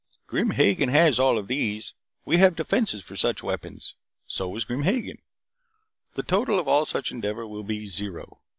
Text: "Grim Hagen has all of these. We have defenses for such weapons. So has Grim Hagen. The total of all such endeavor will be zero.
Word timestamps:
"Grim 0.25 0.49
Hagen 0.49 0.89
has 0.89 1.19
all 1.19 1.37
of 1.37 1.47
these. 1.47 1.93
We 2.25 2.37
have 2.37 2.55
defenses 2.55 3.03
for 3.03 3.15
such 3.15 3.43
weapons. 3.43 3.93
So 4.25 4.51
has 4.55 4.65
Grim 4.65 4.81
Hagen. 4.81 5.19
The 6.15 6.23
total 6.23 6.57
of 6.57 6.67
all 6.67 6.87
such 6.87 7.11
endeavor 7.11 7.45
will 7.45 7.61
be 7.63 7.85
zero. 7.85 8.41